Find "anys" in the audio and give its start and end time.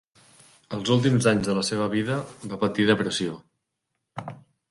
1.31-1.49